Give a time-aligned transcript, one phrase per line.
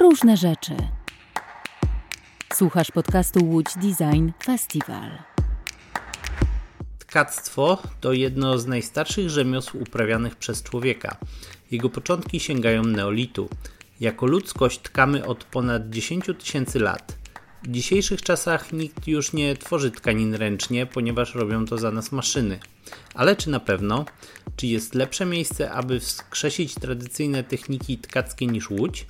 [0.00, 0.76] różne rzeczy.
[2.54, 5.10] Słuchasz podcastu Łódź Design Festival.
[6.98, 11.16] Tkactwo to jedno z najstarszych rzemiosł uprawianych przez człowieka.
[11.70, 13.48] Jego początki sięgają neolitu.
[14.00, 17.18] Jako ludzkość tkamy od ponad 10 tysięcy lat.
[17.62, 22.58] W dzisiejszych czasach nikt już nie tworzy tkanin ręcznie, ponieważ robią to za nas maszyny.
[23.14, 24.04] Ale czy na pewno?
[24.56, 29.06] Czy jest lepsze miejsce, aby wskrzesić tradycyjne techniki tkackie niż łódź?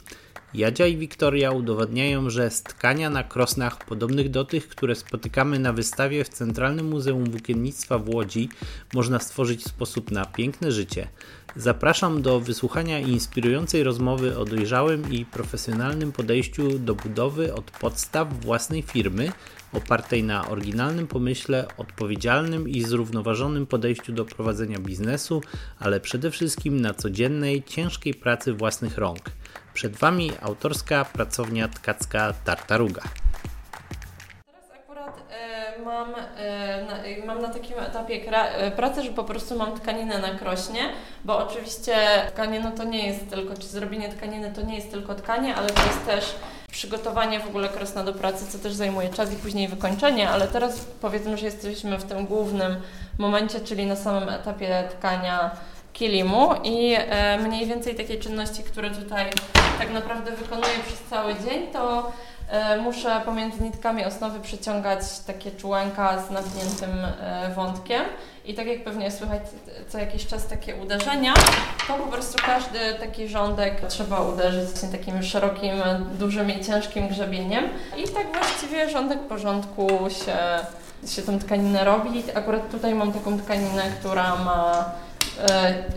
[0.54, 5.72] Jadzia i Wiktoria udowadniają, że z tkania na krosnach podobnych do tych, które spotykamy na
[5.72, 8.48] wystawie w Centralnym Muzeum Włókiennictwa w Łodzi,
[8.94, 11.08] można stworzyć sposób na piękne życie.
[11.56, 18.82] Zapraszam do wysłuchania inspirującej rozmowy o dojrzałym i profesjonalnym podejściu do budowy od podstaw własnej
[18.82, 19.32] firmy,
[19.72, 25.42] opartej na oryginalnym pomyśle, odpowiedzialnym i zrównoważonym podejściu do prowadzenia biznesu,
[25.78, 29.20] ale przede wszystkim na codziennej, ciężkiej pracy własnych rąk.
[29.80, 33.02] Przed Wami autorska pracownia tkacka Tartaruga.
[34.46, 38.20] Teraz akurat e, mam, e, na, e, mam na takim etapie
[38.76, 40.92] pracy, że po prostu mam tkaninę na krośnie,
[41.24, 41.96] bo oczywiście
[42.28, 45.86] tkanie to nie jest tylko, czy zrobienie tkaniny to nie jest tylko tkanie, ale to
[45.86, 46.34] jest też
[46.70, 50.86] przygotowanie w ogóle krosna do pracy, co też zajmuje czas i później wykończenie, ale teraz
[51.00, 52.76] powiedzmy, że jesteśmy w tym głównym
[53.18, 55.50] momencie, czyli na samym etapie tkania
[55.92, 59.30] kilimu i e, mniej więcej takie czynności, które tutaj
[59.78, 62.12] tak naprawdę wykonuję przez cały dzień, to
[62.48, 68.02] e, muszę pomiędzy nitkami osnowy przeciągać takie czułenka z nawiniętym e, wątkiem
[68.44, 69.42] i tak jak pewnie słychać
[69.88, 71.34] co jakiś czas takie uderzenia,
[71.88, 75.82] to po prostu każdy taki rządek trzeba uderzyć właśnie takim szerokim,
[76.18, 77.64] dużym i ciężkim grzebieniem
[77.96, 80.36] i tak właściwie rządek porządku się,
[81.08, 82.22] się tą tkaninę robi.
[82.34, 84.84] Akurat tutaj mam taką tkaninę, która ma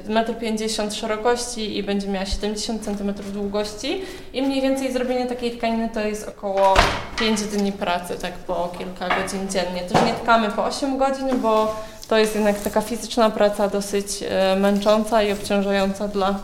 [0.10, 4.02] 1,50 m szerokości i będzie miała 70 cm długości
[4.34, 6.74] i mniej więcej zrobienie takiej tkaniny to jest około
[7.20, 9.82] 5 dni pracy, tak po kilka godzin dziennie.
[9.82, 11.76] Też nie tkamy po 8 godzin, bo
[12.08, 16.40] to jest jednak taka fizyczna praca dosyć e, męcząca i obciążająca dla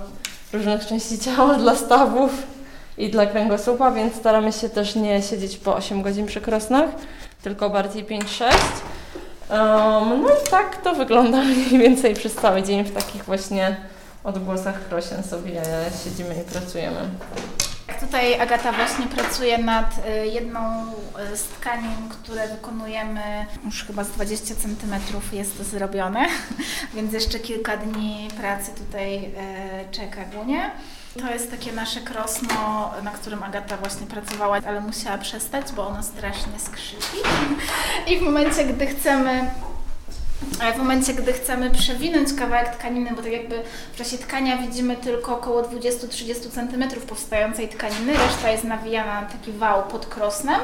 [0.54, 2.32] różnych części ciała, dla stawów
[2.98, 6.90] i dla kręgosłupa, więc staramy się też nie siedzieć po 8 godzin przy krosnach,
[7.44, 8.46] tylko bardziej 5-6.
[9.50, 13.78] Um, no i tak to wygląda mniej więcej przez cały dzień w takich właśnie
[14.24, 15.62] odgłosach krośen sobie
[16.04, 17.10] siedzimy i pracujemy.
[18.00, 20.60] Tutaj Agata właśnie pracuje nad y, jedną
[21.34, 24.96] y, z tkanin, które wykonujemy, już chyba z 20 cm
[25.34, 26.26] jest to zrobione,
[26.94, 29.30] więc jeszcze kilka dni pracy tutaj y,
[29.92, 30.72] czeka Gunie.
[31.18, 36.04] To jest takie nasze krosno, na którym Agata właśnie pracowała, ale musiała przestać, bo ono
[36.04, 37.18] strasznie skrzypi.
[38.08, 39.52] I w momencie, gdy chcemy
[40.76, 45.38] w momencie, gdy chcemy przewinąć kawałek tkaniny, bo tak jakby w czasie tkania widzimy tylko
[45.38, 50.62] około 20-30 cm powstającej tkaniny, reszta jest nawijana na taki wał pod krosnem,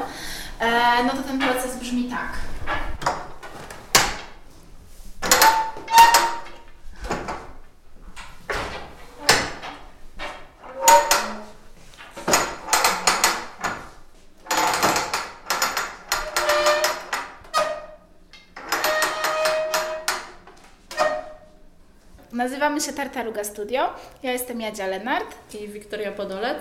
[0.60, 2.28] e, no to ten proces brzmi tak.
[22.76, 23.88] Nazywamy się Tartaruga Studio.
[24.22, 25.54] Ja jestem Jadzia Lenart.
[25.54, 26.58] I Wiktoria Podolec.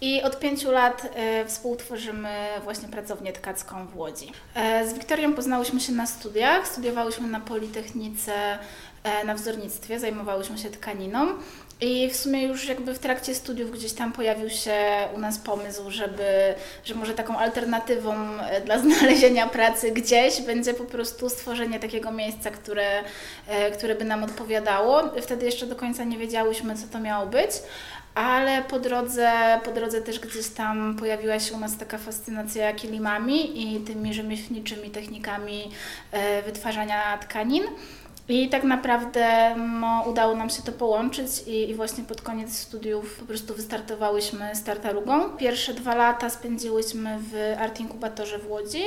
[0.00, 2.28] I od pięciu lat e, współtworzymy
[2.64, 4.32] właśnie pracownię tkacką w Łodzi.
[4.54, 6.68] E, z Wiktorią poznałyśmy się na studiach.
[6.68, 8.58] Studiowałyśmy na Politechnice
[9.04, 11.26] e, na wzornictwie, zajmowałyśmy się tkaniną.
[11.84, 14.74] I w sumie już jakby w trakcie studiów gdzieś tam pojawił się
[15.14, 20.84] u nas pomysł, żeby, że może taką alternatywą e, dla znalezienia pracy gdzieś będzie po
[20.84, 23.02] prostu stworzenie takiego miejsca, które,
[23.48, 25.02] e, które by nam odpowiadało.
[25.22, 27.50] Wtedy jeszcze do końca nie wiedziałyśmy, co to miało być,
[28.14, 29.32] ale po drodze,
[29.64, 34.90] po drodze też gdzieś tam pojawiła się u nas taka fascynacja kilimami i tymi rzemieślniczymi
[34.90, 35.70] technikami
[36.12, 37.64] e, wytwarzania tkanin.
[38.28, 43.16] I tak naprawdę no, udało nam się to połączyć i, i, właśnie pod koniec studiów
[43.18, 45.36] po prostu wystartowałyśmy z Tartarugą.
[45.36, 48.82] Pierwsze dwa lata spędziłyśmy w Art Inkubatorze w Łodzi.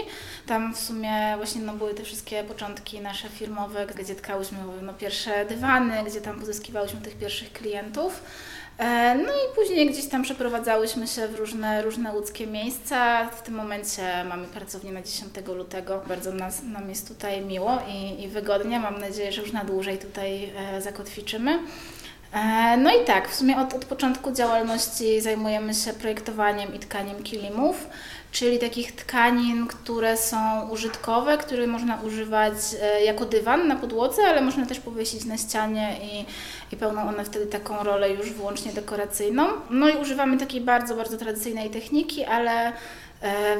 [0.46, 5.46] Tam w sumie właśnie no, były te wszystkie początki nasze firmowe, gdzie tkałyśmy no, pierwsze
[5.46, 8.24] dywany, gdzie tam pozyskiwałyśmy tych pierwszych klientów.
[8.78, 13.30] E, no i później gdzieś tam przeprowadzałyśmy się w różne, różne łódzkie miejsca.
[13.30, 16.02] W tym momencie mamy pracownię na 10 lutego.
[16.08, 18.80] Bardzo nas, nam jest tutaj miło i, i wygodnie.
[18.80, 21.60] Mam nadzieję, że już na dłużej tutaj e, zakotwiczymy.
[22.34, 27.24] E, no i tak, w sumie od, od początku działalności zajmujemy się projektowaniem i tkaniem
[27.24, 27.88] kilimów,
[28.32, 34.42] czyli takich tkanin, które są użytkowe, które można używać e, jako dywan na podłodze, ale
[34.42, 36.26] można też powiesić na ścianie i,
[36.74, 39.48] i pełną one wtedy taką rolę już wyłącznie dekoracyjną.
[39.70, 42.74] No i używamy takiej bardzo, bardzo tradycyjnej techniki, ale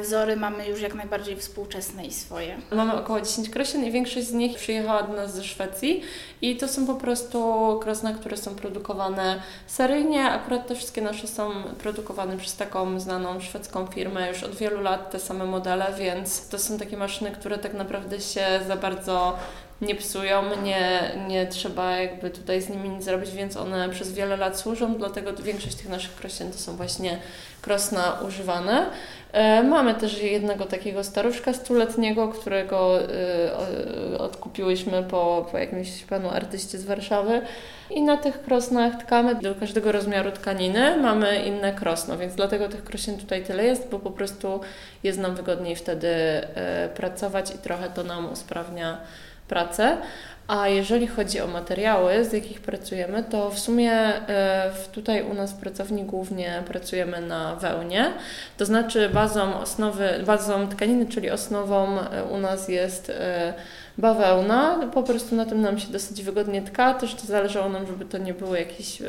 [0.02, 2.58] wzory mamy już jak najbardziej współczesne i swoje.
[2.70, 6.02] Mamy około 10 krosin i większość z nich przyjechała do nas ze Szwecji
[6.42, 10.24] i to są po prostu krosna, które są produkowane seryjnie.
[10.24, 15.10] Akurat te wszystkie nasze są produkowane przez taką znaną szwedzką firmę już od wielu lat,
[15.10, 19.38] te same modele, więc to są takie maszyny, które tak naprawdę się za bardzo
[19.80, 24.36] nie psują, nie, nie trzeba jakby tutaj z nimi nic zrobić, więc one przez wiele
[24.36, 27.18] lat służą, dlatego większość tych naszych krośen to są właśnie
[27.62, 28.86] krosna używane.
[29.32, 36.78] E, mamy też jednego takiego staruszka stuletniego, którego e, odkupiłyśmy po, po jakimś panu artyście
[36.78, 37.42] z Warszawy.
[37.90, 42.84] I na tych krosnach tkamy do każdego rozmiaru tkaniny, mamy inne krosno, więc dlatego tych
[42.84, 44.60] krosien tutaj tyle jest, bo po prostu
[45.02, 48.98] jest nam wygodniej wtedy e, pracować i trochę to nam usprawnia
[49.48, 49.96] pracę.
[50.48, 55.52] A jeżeli chodzi o materiały, z jakich pracujemy, to w sumie e, tutaj u nas
[55.52, 58.12] w pracowni głównie pracujemy na wełnie.
[58.56, 63.54] To znaczy bazą osnowy, bazą tkaniny, czyli osnową e, u nas jest e,
[63.98, 64.80] bawełna.
[64.94, 66.94] Po prostu na tym nam się dosyć wygodnie tka.
[66.94, 69.02] Też to zależało nam, żeby to nie były jakieś,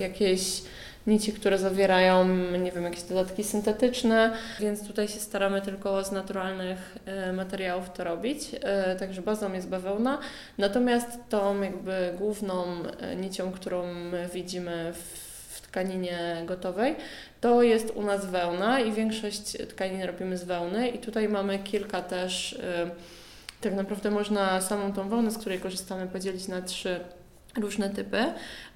[0.00, 0.62] jakieś
[1.06, 6.96] nici, które zawierają, nie wiem, jakieś dodatki syntetyczne, więc tutaj się staramy tylko z naturalnych
[7.06, 8.40] e, materiałów to robić.
[8.60, 10.18] E, także bazą jest bawełna.
[10.58, 12.64] Natomiast tą jakby główną
[13.00, 13.84] e, nicią, którą
[14.34, 16.96] widzimy w tkaninie gotowej,
[17.40, 22.02] to jest u nas wełna i większość tkanin robimy z wełny i tutaj mamy kilka
[22.02, 22.58] też,
[23.60, 27.00] tak naprawdę można samą tą wełnę, z której korzystamy, podzielić na trzy
[27.60, 28.24] różne typy.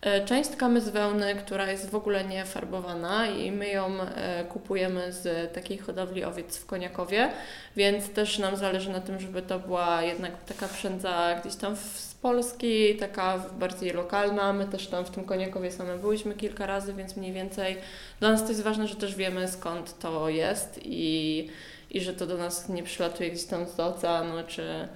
[0.00, 4.44] E, część tkamy z wełny, która jest w ogóle nie farbowana i my ją e,
[4.44, 7.30] kupujemy z takiej hodowli owiec w Koniakowie,
[7.76, 12.14] więc też nam zależy na tym, żeby to była jednak taka przędza gdzieś tam z
[12.22, 14.52] Polski, taka bardziej lokalna.
[14.52, 17.76] My też tam w tym Koniakowie same byliśmy kilka razy, więc mniej więcej
[18.20, 21.48] dla nas to jest ważne, że też wiemy skąd to jest i,
[21.90, 24.88] i że to do nas nie przylatuje gdzieś tam z oceanu czy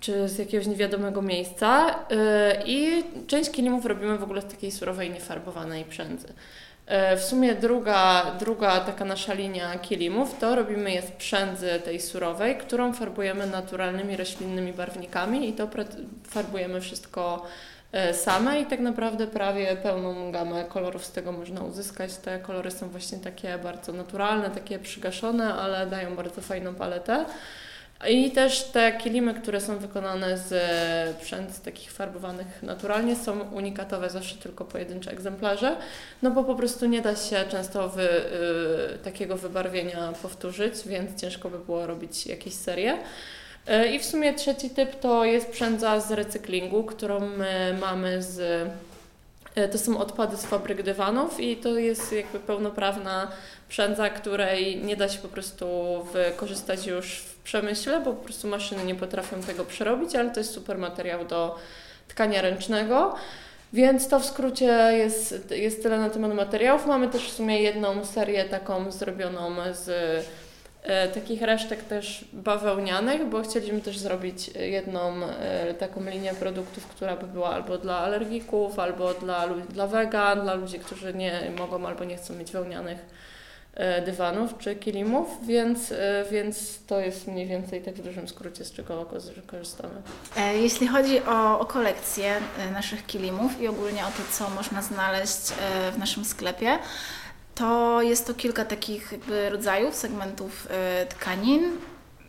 [0.00, 1.90] czy z jakiegoś niewiadomego miejsca.
[1.90, 1.94] Y,
[2.66, 6.28] I część kilimów robimy w ogóle z takiej surowej, niefarbowanej przędzy.
[6.28, 12.00] Y, w sumie druga, druga taka nasza linia kilimów to robimy je z przędzy tej
[12.00, 15.68] surowej, którą farbujemy naturalnymi roślinnymi barwnikami i to
[16.28, 17.46] farbujemy wszystko
[18.10, 22.16] y, same i tak naprawdę prawie pełną gamę kolorów z tego można uzyskać.
[22.16, 27.24] Te kolory są właśnie takie bardzo naturalne, takie przygaszone, ale dają bardzo fajną paletę.
[28.08, 30.52] I też te kilimy, które są wykonane z
[31.16, 35.76] przęd takich farbowanych naturalnie, są unikatowe, zawsze tylko pojedyncze egzemplarze,
[36.22, 38.08] no bo po prostu nie da się często wy,
[38.94, 42.98] y, takiego wybarwienia powtórzyć, więc ciężko by było robić jakieś serie.
[43.68, 48.68] Y, I w sumie trzeci typ to jest przędza z recyklingu, którą my mamy z
[49.72, 53.28] to są odpady z fabryk dywanów i to jest jakby pełnoprawna
[53.68, 55.66] przędza, której nie da się po prostu
[56.12, 60.78] wykorzystać już przemyśle, bo po prostu maszyny nie potrafią tego przerobić, ale to jest super
[60.78, 61.58] materiał do
[62.08, 63.14] tkania ręcznego.
[63.72, 66.86] Więc to w skrócie jest, jest tyle na temat materiałów.
[66.86, 70.22] Mamy też w sumie jedną serię taką zrobioną z e,
[71.14, 77.26] takich resztek też bawełnianych, bo chcieliśmy też zrobić jedną e, taką linię produktów, która by
[77.26, 82.16] była albo dla alergików, albo dla, dla wegan, dla ludzi, którzy nie mogą albo nie
[82.16, 82.98] chcą mieć wełnianych
[83.74, 88.64] E, dywanów czy kilimów, więc, e, więc to jest mniej więcej tak w dużym skrócie,
[88.64, 89.06] z czego
[89.46, 89.94] korzystamy.
[90.36, 92.34] E, jeśli chodzi o, o kolekcję
[92.72, 95.52] naszych kilimów i ogólnie o to, co można znaleźć
[95.92, 96.78] w naszym sklepie,
[97.54, 99.14] to jest to kilka takich
[99.50, 100.68] rodzajów, segmentów
[101.08, 101.76] tkanin.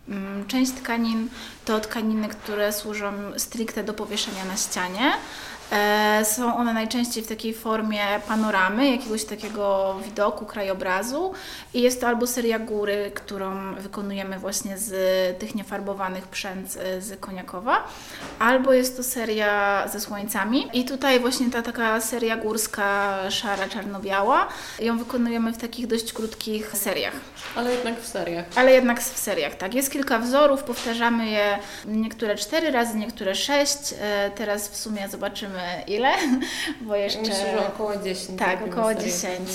[0.09, 1.29] Mm, część tkanin
[1.65, 5.11] to tkaniny, które służą stricte do powieszenia na ścianie,
[6.23, 11.33] są one najczęściej w takiej formie panoramy, jakiegoś takiego widoku, krajobrazu
[11.73, 14.91] i jest to albo seria góry, którą wykonujemy właśnie z
[15.39, 17.87] tych niefarbowanych przędz e, z Koniakowa,
[18.39, 24.47] albo jest to seria ze słońcami i tutaj właśnie ta taka seria górska, szara, czarno-biała,
[24.79, 27.13] ją wykonujemy w takich dość krótkich seriach.
[27.55, 28.45] Ale jednak w seriach.
[28.55, 29.73] Ale jednak w seriach, tak.
[29.73, 33.93] Jest kilka wzorów, powtarzamy je niektóre cztery razy, niektóre sześć.
[34.01, 36.12] E, teraz w sumie zobaczymy ile,
[36.88, 37.20] bo jeszcze...
[37.20, 38.39] Myślę, że około 10.
[38.39, 39.12] Tak, około serię.
[39.12, 39.50] 10.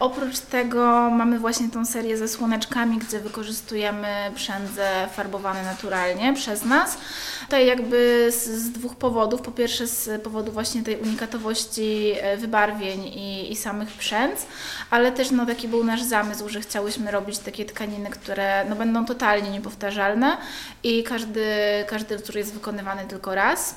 [0.00, 6.98] Oprócz tego mamy właśnie tą serię ze słoneczkami, gdzie wykorzystujemy przędze farbowane naturalnie przez nas.
[7.40, 9.42] Tutaj jakby z, z dwóch powodów.
[9.42, 14.46] Po pierwsze z powodu właśnie tej unikatowości e, wybarwień i, i samych przędz,
[14.90, 19.06] ale też no, taki był nasz zamysł, że chciałyśmy robić takie tkaniny, które no, będą
[19.06, 20.36] totalnie niepowtarzalne
[20.82, 21.44] i każdy,
[21.88, 23.74] każdy wzór jest wykonywany tylko raz.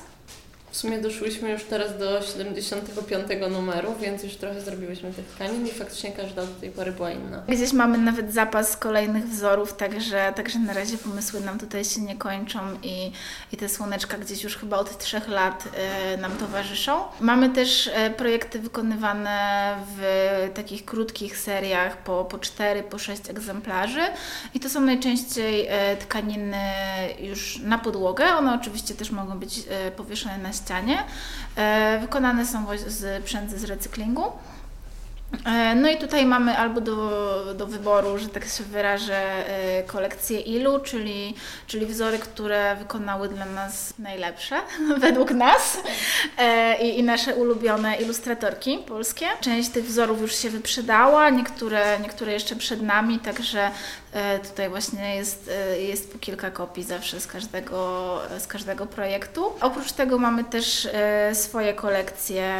[0.74, 5.70] W sumie doszłyśmy już teraz do 75 numeru, więc już trochę zrobiłyśmy tych tkanin i
[5.70, 7.42] faktycznie każda do tej pory była inna.
[7.48, 12.16] Gdzieś mamy nawet zapas kolejnych wzorów, także, także na razie pomysły nam tutaj się nie
[12.16, 13.12] kończą i,
[13.52, 17.02] i te słoneczka gdzieś już chyba od trzech lat e, nam towarzyszą.
[17.20, 24.02] Mamy też e, projekty wykonywane w takich krótkich seriach po, po 4, po 6 egzemplarzy
[24.54, 26.62] i to są najczęściej e, tkaniny
[27.20, 28.24] już na podłogę.
[28.24, 30.63] One oczywiście też mogą być e, powieszone na ścianie.
[31.56, 34.32] E, wykonane są z przędzy z recyklingu.
[35.46, 40.40] E, No i tutaj mamy albo do, do wyboru, że tak się wyrażę, e, kolekcję
[40.40, 41.34] ilu, czyli,
[41.66, 44.56] czyli wzory, które wykonały dla nas najlepsze,
[44.98, 45.78] według nas
[46.82, 49.26] i, i nasze ulubione ilustratorki polskie.
[49.40, 53.70] Część tych wzorów już się wyprzedała, niektóre, niektóre jeszcze przed nami, także
[54.48, 59.52] tutaj właśnie jest, e, jest po kilka kopii zawsze z każdego, z każdego projektu.
[59.60, 62.54] Oprócz tego mamy też e, swoje kolekcje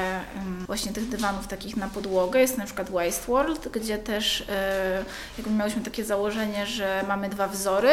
[0.66, 2.40] właśnie tych dywanów takich na podłogę.
[2.40, 5.04] Jest na przykład Waste World, gdzie też e,
[5.38, 7.90] jakby miałyśmy takie założenie, że mamy dwa wzory,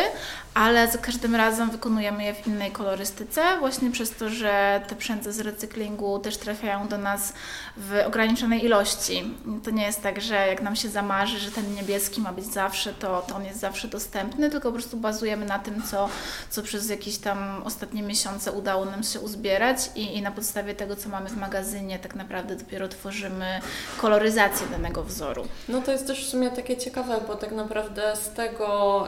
[0.53, 5.34] ale za każdym razem wykonujemy je w innej kolorystyce, właśnie przez to, że te przędze
[5.34, 7.34] z recyklingu też trafiają do nas
[7.77, 9.34] w ograniczonej ilości.
[9.63, 12.94] To nie jest tak, że jak nam się zamarzy, że ten niebieski ma być zawsze,
[12.94, 16.10] to, to on jest zawsze dostępny, tylko po prostu bazujemy na tym, co,
[16.50, 20.96] co przez jakieś tam ostatnie miesiące udało nam się uzbierać i, i na podstawie tego,
[20.96, 23.62] co mamy w magazynie, tak naprawdę dopiero tworzymy
[23.98, 25.48] koloryzację danego wzoru.
[25.70, 29.08] No to jest też w sumie takie ciekawe, bo tak naprawdę z tego,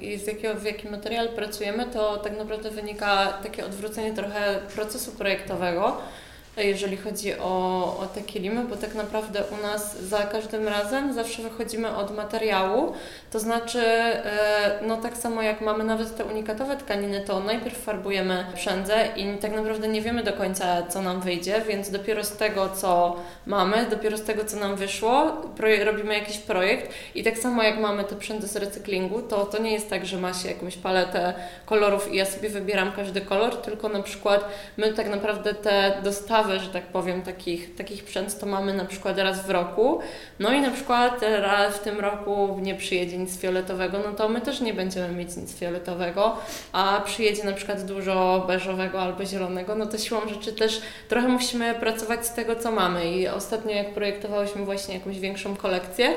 [0.00, 5.12] yy, z jakiego, w jakim materiale pracujemy, to tak naprawdę wynika takie odwrócenie trochę procesu
[5.12, 5.96] projektowego,
[6.64, 11.42] jeżeli chodzi o, o te kilimy, bo tak naprawdę u nas za każdym razem zawsze
[11.42, 12.92] wychodzimy od materiału,
[13.30, 18.46] to znaczy, yy, no tak samo jak mamy nawet te unikatowe tkaniny, to najpierw farbujemy
[18.56, 22.68] wszędzie i tak naprawdę nie wiemy do końca, co nam wyjdzie, więc dopiero z tego,
[22.68, 25.42] co mamy, dopiero z tego, co nam wyszło,
[25.84, 26.92] robimy jakiś projekt.
[27.14, 30.18] I tak samo jak mamy te przędy z recyklingu, to to nie jest tak, że
[30.18, 31.34] ma się jakąś paletę
[31.66, 34.44] kolorów i ja sobie wybieram każdy kolor, tylko na przykład
[34.76, 39.18] my tak naprawdę te dostawy, że tak powiem, takich, takich przęd to mamy na przykład
[39.18, 40.00] raz w roku,
[40.38, 44.40] no i na przykład raz w tym roku nie przyjedzie nic fioletowego, no to my
[44.40, 46.36] też nie będziemy mieć nic fioletowego,
[46.72, 51.74] a przyjedzie na przykład dużo beżowego albo zielonego, no to siłą rzeczy też trochę musimy
[51.74, 53.10] pracować z tego, co mamy.
[53.10, 56.14] I ostatnio jak projektowałyśmy właśnie jakąś większą kolekcję,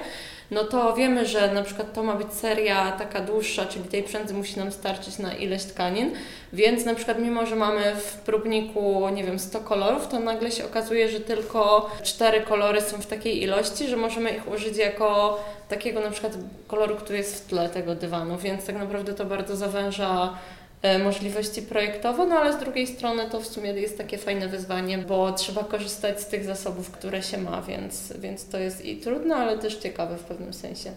[0.51, 4.33] no to wiemy, że na przykład to ma być seria taka dłuższa, czyli tej przędzy
[4.33, 6.11] musi nam starczyć na ileś tkanin,
[6.53, 10.65] więc na przykład mimo, że mamy w próbniku, nie wiem, 100 kolorów, to nagle się
[10.65, 15.39] okazuje, że tylko 4 kolory są w takiej ilości, że możemy ich użyć jako
[15.69, 16.33] takiego na przykład
[16.67, 20.33] koloru, który jest w tle tego dywanu, więc tak naprawdę to bardzo zawęża
[21.03, 25.31] możliwości projektowe, no ale z drugiej strony to w sumie jest takie fajne wyzwanie, bo
[25.31, 29.57] trzeba korzystać z tych zasobów, które się ma, więc, więc to jest i trudne, ale
[29.57, 30.91] też ciekawe w pewnym sensie.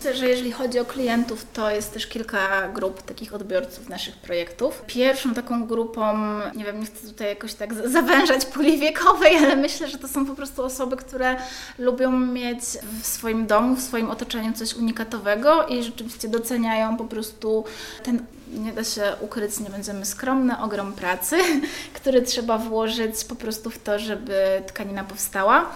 [0.00, 4.82] Myślę, że jeżeli chodzi o klientów, to jest też kilka grup takich odbiorców naszych projektów.
[4.86, 6.18] Pierwszą taką grupą,
[6.54, 10.26] nie wiem, nie chcę tutaj jakoś tak zawężać puli wiekowej, ale myślę, że to są
[10.26, 11.36] po prostu osoby, które
[11.78, 12.60] lubią mieć
[13.02, 17.64] w swoim domu, w swoim otoczeniu coś unikatowego i rzeczywiście doceniają po prostu
[18.02, 21.36] ten nie da się ukryć, nie będziemy skromne, ogrom pracy,
[22.00, 25.70] który trzeba włożyć po prostu w to, żeby tkanina powstała.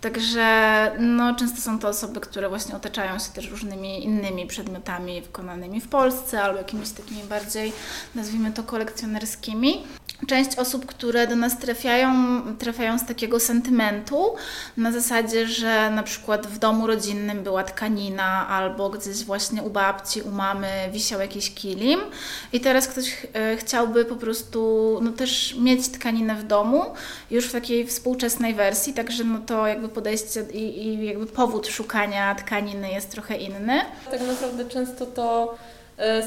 [0.00, 5.80] Także no, często są to osoby, które właśnie otaczają się też różnymi innymi przedmiotami wykonanymi
[5.80, 7.72] w Polsce albo jakimiś takimi bardziej,
[8.14, 9.82] nazwijmy to, kolekcjonerskimi.
[10.26, 12.12] Część osób, które do nas trafiają,
[12.58, 14.34] trafiają z takiego sentymentu,
[14.76, 20.22] na zasadzie, że na przykład w domu rodzinnym była tkanina, albo gdzieś właśnie u babci,
[20.22, 22.00] u mamy wisiał jakiś kilim
[22.52, 26.84] i teraz ktoś e, chciałby po prostu no, też mieć tkaninę w domu,
[27.30, 32.34] już w takiej współczesnej wersji, także no to jakby podejście i, i jakby powód szukania
[32.34, 33.80] tkaniny jest trochę inny.
[34.10, 35.54] Tak naprawdę często to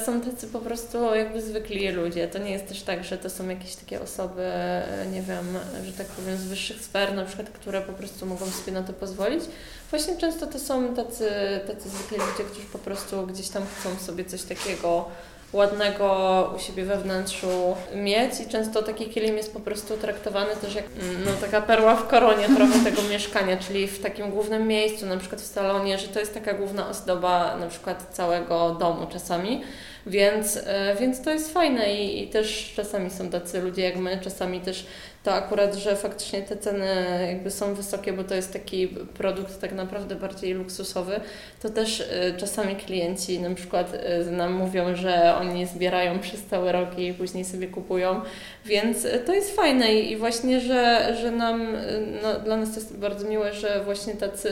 [0.05, 2.27] są tacy po prostu jakby zwykli ludzie.
[2.27, 5.93] To nie jest też tak, że to są jakieś takie osoby, e, nie wiem, że
[5.93, 9.43] tak powiem, z wyższych sfer, na przykład, które po prostu mogą sobie na to pozwolić.
[9.89, 11.29] Właśnie często to są tacy,
[11.67, 15.05] tacy zwykli ludzie, którzy po prostu gdzieś tam chcą sobie coś takiego
[15.53, 20.75] ładnego u siebie we wnętrzu mieć i często taki kilim jest po prostu traktowany też
[20.75, 25.05] jak mm, no, taka perła w koronie trochę tego mieszkania, czyli w takim głównym miejscu,
[25.05, 29.63] na przykład w salonie, że to jest taka główna ozdoba na przykład całego domu czasami.
[30.05, 34.19] Więc, e, więc to jest fajne i, i też czasami są tacy ludzie jak my,
[34.21, 34.85] czasami też
[35.23, 36.87] to akurat, że faktycznie te ceny
[37.27, 41.19] jakby są wysokie, bo to jest taki produkt tak naprawdę bardziej luksusowy,
[41.61, 42.05] to też y,
[42.37, 43.93] czasami klienci na przykład
[44.27, 48.21] y, nam mówią, że oni zbierają przez cały rok i później sobie kupują,
[48.65, 51.77] więc to jest fajne i właśnie, że, że nam,
[52.23, 54.51] no, dla nas to jest bardzo miłe, że właśnie tacy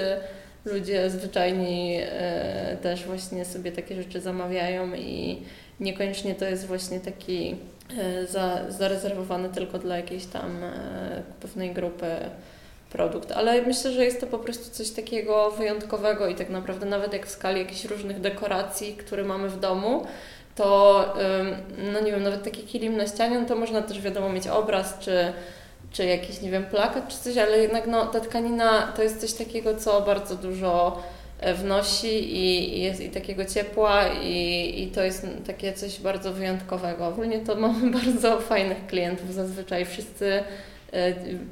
[0.66, 2.00] ludzie zwyczajni
[2.82, 5.42] też właśnie sobie takie rzeczy zamawiają i
[5.80, 7.56] niekoniecznie to jest właśnie taki
[7.98, 12.16] E, za, zarezerwowany tylko dla jakiejś tam e, pewnej grupy
[12.90, 17.14] produkt, ale myślę, że jest to po prostu coś takiego wyjątkowego i tak naprawdę nawet
[17.14, 20.06] jak w skali jakichś różnych dekoracji, które mamy w domu,
[20.56, 21.06] to
[21.94, 25.00] no nie wiem, nawet taki kilim na ścianie, no to można też wiadomo mieć obraz,
[25.00, 25.34] czy,
[25.92, 29.34] czy jakiś, nie wiem, plakat, czy coś, ale jednak no, ta tkanina to jest coś
[29.34, 31.04] takiego, co bardzo dużo
[31.56, 37.08] wnosi i, jest i takiego ciepła i, i to jest takie coś bardzo wyjątkowego.
[37.08, 39.86] Ogólnie to mamy bardzo fajnych klientów zazwyczaj.
[39.86, 40.44] Wszyscy E,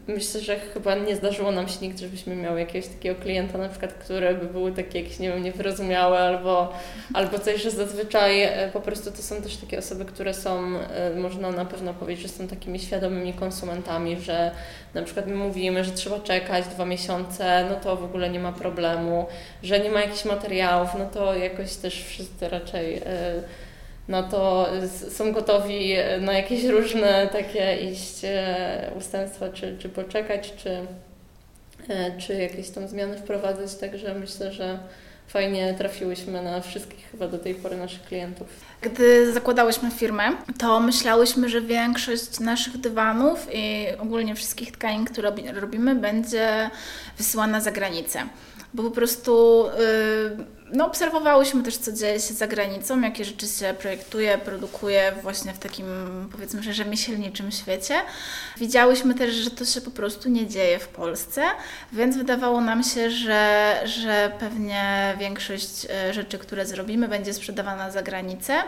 [0.08, 3.94] myślę, że chyba nie zdarzyło nam się nigdy, żebyśmy miały jakiegoś takiego klienta, na przykład,
[3.94, 6.74] który by był taki jakiś, nie wiem, niewyrozumiały albo,
[7.14, 11.16] albo coś, że zazwyczaj e, po prostu to są też takie osoby, które są, e,
[11.16, 14.52] można na pewno powiedzieć, że są takimi świadomymi konsumentami, że
[14.94, 18.52] na przykład my mówimy, że trzeba czekać dwa miesiące, no to w ogóle nie ma
[18.52, 19.26] problemu,
[19.64, 23.02] że nie ma jakichś materiałów, no to jakoś też wszyscy raczej
[24.10, 24.68] no to
[25.10, 30.70] są gotowi na jakieś różne takie iść e, ustępstwa, czy, czy poczekać, czy,
[31.90, 33.76] e, czy jakieś tam zmiany wprowadzać.
[33.76, 34.80] Także myślę, że
[35.28, 38.48] fajnie trafiłyśmy na wszystkich chyba do tej pory naszych klientów.
[38.82, 40.24] Gdy zakładałyśmy firmę,
[40.58, 46.70] to myślałyśmy, że większość naszych dywanów i ogólnie wszystkich tkanin, które robimy, będzie
[47.18, 48.20] wysyłana za granicę.
[48.74, 49.66] Bo po prostu
[50.38, 55.54] yy, no, obserwowałyśmy też, co dzieje się za granicą, jakie rzeczy się projektuje, produkuje właśnie
[55.54, 55.86] w takim,
[56.32, 58.02] powiedzmy, że rzemieślniczym świecie.
[58.58, 61.44] Widziałyśmy też, że to się po prostu nie dzieje w Polsce,
[61.94, 68.02] więc wydawało nam się, że, że pewnie większość e, rzeczy, które zrobimy, będzie sprzedawana za
[68.02, 68.64] granicę.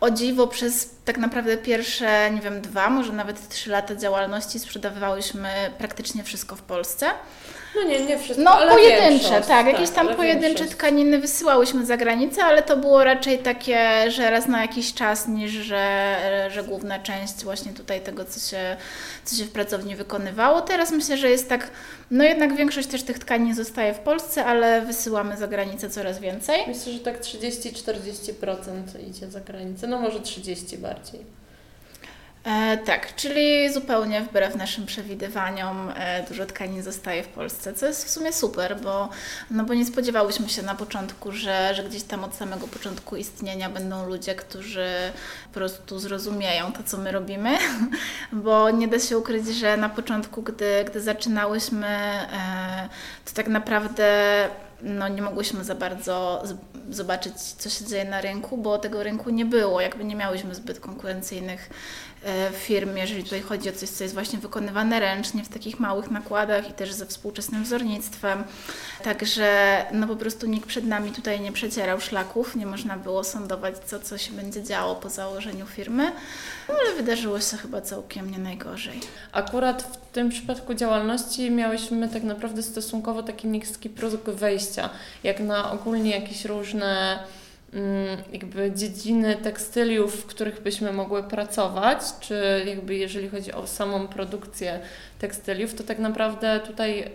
[0.00, 5.48] O dziwo, przez tak naprawdę pierwsze, nie wiem, dwa, może nawet trzy lata działalności sprzedawałyśmy
[5.78, 7.06] praktycznie wszystko w Polsce.
[7.76, 10.70] No nie, nie wszystko, No ale pojedyncze, tak, tak, jakieś tam pojedyncze większość.
[10.70, 15.52] tkaniny wysyłałyśmy za granicę, ale to było raczej takie, że raz na jakiś czas, niż
[15.52, 16.16] że,
[16.50, 18.76] że główna część właśnie tutaj tego, co się,
[19.24, 20.60] co się w pracowni wykonywało.
[20.60, 21.70] Teraz myślę, że jest tak,
[22.10, 26.60] no jednak większość też tych tkanin zostaje w Polsce, ale wysyłamy za granicę coraz więcej.
[26.68, 31.38] Myślę, że tak 30-40% idzie za granicę, no może 30 bardziej.
[32.44, 38.04] E, tak, czyli zupełnie wbrew naszym przewidywaniom e, dużo tkanin zostaje w Polsce, co jest
[38.04, 39.08] w sumie super, bo,
[39.50, 43.70] no bo nie spodziewałyśmy się na początku, że, że gdzieś tam od samego początku istnienia
[43.70, 44.88] będą ludzie, którzy
[45.46, 47.58] po prostu zrozumieją to, co my robimy,
[48.32, 52.88] bo nie da się ukryć, że na początku, gdy, gdy zaczynałyśmy, e,
[53.24, 54.48] to tak naprawdę
[54.82, 56.42] no, nie mogłyśmy za bardzo
[56.90, 59.80] zobaczyć, co się dzieje na rynku, bo tego rynku nie było.
[59.80, 61.70] Jakby nie miałyśmy zbyt konkurencyjnych
[62.52, 66.70] firm, jeżeli tutaj chodzi o coś, co jest właśnie wykonywane ręcznie w takich małych nakładach
[66.70, 68.44] i też ze współczesnym wzornictwem.
[69.04, 73.74] Także no po prostu nikt przed nami tutaj nie przecierał szlaków, nie można było sądować,
[73.78, 76.12] co, co się będzie działo po założeniu firmy,
[76.68, 79.00] no, ale wydarzyło się chyba całkiem nie najgorzej.
[79.32, 84.90] Akurat w tym przypadku działalności miałyśmy tak naprawdę stosunkowo taki niski próg wejścia,
[85.24, 87.18] jak na ogólnie jakieś różne
[88.32, 94.80] jakby dziedziny tekstyliów, w których byśmy mogły pracować, czy jakby jeżeli chodzi o samą produkcję
[95.18, 97.10] tekstyliów, to tak naprawdę tutaj y,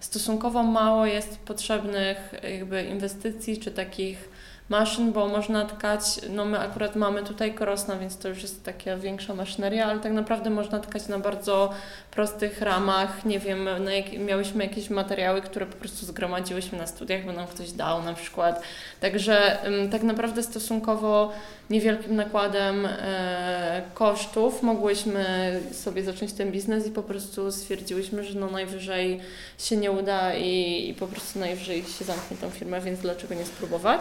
[0.00, 4.28] stosunkowo mało jest potrzebnych jakby inwestycji, czy takich
[4.68, 8.96] maszyn, bo można tkać, no my akurat mamy tutaj Korosna, więc to już jest taka
[8.96, 11.70] większa maszyneria, ale tak naprawdę można tkać na bardzo
[12.10, 17.32] prostych ramach, nie wiem, jak, miałyśmy jakieś materiały, które po prostu zgromadziłyśmy na studiach, bo
[17.32, 18.62] nam ktoś dał na przykład.
[19.00, 19.58] Także
[19.90, 21.32] tak naprawdę stosunkowo
[21.70, 25.24] niewielkim nakładem e, kosztów mogłyśmy
[25.72, 29.20] sobie zacząć ten biznes i po prostu stwierdziłyśmy, że no najwyżej
[29.58, 33.44] się nie uda i, i po prostu najwyżej się zamknie tą firmę, więc dlaczego nie
[33.44, 34.00] spróbować.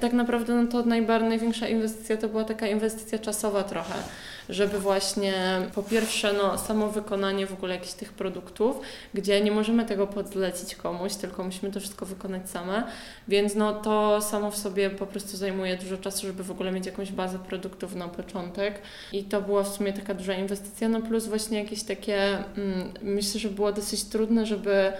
[0.00, 3.94] tak naprawdę no to najbardziej największa inwestycja to była taka inwestycja czasowa trochę,
[4.48, 5.34] żeby właśnie
[5.74, 8.80] po pierwsze no, samo wykonanie w ogóle jakichś tych produktów,
[9.14, 12.84] gdzie nie możemy tego podlecić komuś, tylko musimy to wszystko wykonać same,
[13.28, 16.86] więc no to samo w sobie po prostu zajmuje dużo czasu, żeby w ogóle mieć
[16.86, 18.82] jakąś bazę produktów na początek.
[19.12, 23.40] I to była w sumie taka duża inwestycja, no plus właśnie jakieś takie, mm, myślę,
[23.40, 24.92] że było dosyć trudne, żeby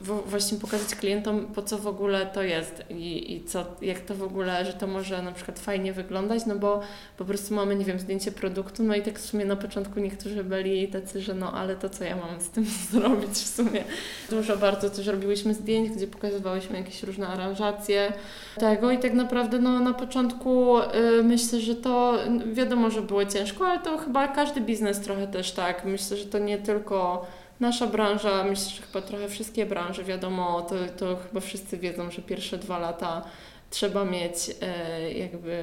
[0.00, 4.22] właśnie pokazać klientom, po co w ogóle to jest i, i co, jak to w
[4.22, 6.80] ogóle, że to może na przykład fajnie wyglądać, no bo
[7.16, 10.44] po prostu mamy, nie wiem, zdjęcie produktu, no i tak w sumie na początku niektórzy
[10.44, 13.84] byli tacy, że no ale to co ja mam z tym zrobić w sumie.
[14.30, 18.12] Dużo bardzo też robiłyśmy zdjęć, gdzie pokazywałyśmy jakieś różne aranżacje
[18.58, 22.18] tego i tak naprawdę no na początku y, myślę, że to
[22.52, 25.84] wiadomo, że było ciężko, ale to chyba każdy biznes trochę też tak.
[25.84, 27.26] Myślę, że to nie tylko
[27.60, 32.22] Nasza branża, myślę, że chyba trochę wszystkie branże, wiadomo, to, to chyba wszyscy wiedzą, że
[32.22, 33.22] pierwsze dwa lata
[33.70, 35.62] trzeba mieć e, jakby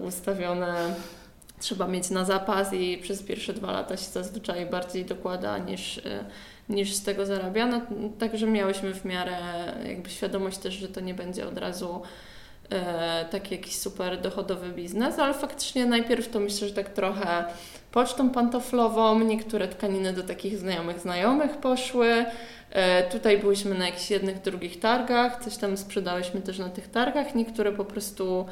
[0.00, 0.94] ustawione,
[1.60, 6.24] trzeba mieć na zapas i przez pierwsze dwa lata się zazwyczaj bardziej dokłada niż, e,
[6.68, 7.66] niż z tego zarabia.
[7.66, 7.80] No,
[8.18, 9.36] także miałyśmy w miarę
[9.86, 12.02] jakby świadomość też, że to nie będzie od razu
[13.30, 17.44] taki jakiś super dochodowy biznes, ale faktycznie najpierw to myślę, że tak trochę
[17.92, 22.24] pocztą pantoflową, niektóre tkaniny do takich znajomych znajomych poszły.
[22.70, 27.34] E, tutaj byliśmy na jakichś jednych, drugich targach, coś tam sprzedałyśmy też na tych targach,
[27.34, 28.46] niektóre po prostu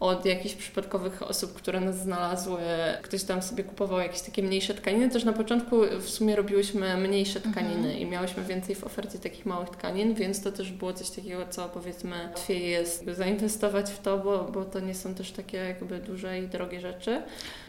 [0.00, 2.60] od jakichś przypadkowych osób, które nas znalazły.
[3.02, 5.10] Ktoś tam sobie kupował jakieś takie mniejsze tkaniny.
[5.10, 7.54] Też na początku w sumie robiłyśmy mniejsze mhm.
[7.54, 7.98] tkaniny mhm.
[7.98, 11.68] i miałyśmy więcej w ofercie takich małych tkanin, więc to też było coś takiego, co
[11.68, 12.16] powiedzmy
[12.48, 16.48] łatwiej jest zainwestować w to, bo, bo to nie są też takie jakby duże i
[16.48, 17.22] drogie rzeczy.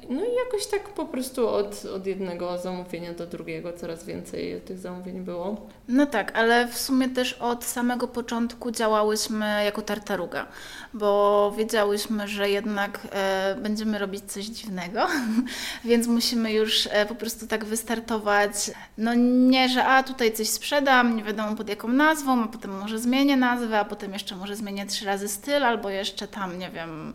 [0.10, 4.78] No i jakoś tak po prostu od, od jednego zamówienia do drugiego coraz więcej tych
[4.78, 5.68] zamówień było.
[5.88, 10.48] No tak, ale w sumie też od samego początku działałyśmy jako tartaruga,
[10.94, 15.08] bo wiedziałyśmy, że jednak e, będziemy robić coś dziwnego,
[15.86, 18.72] więc musimy już e, po prostu tak wystartować.
[18.98, 23.00] No nie, że a tutaj coś sprzedam, nie wiadomo pod jaką nazwą, a potem może
[23.00, 27.14] zmienię nazwę, a potem jeszcze może zmienię trzy razy styl, albo jeszcze tam, nie wiem,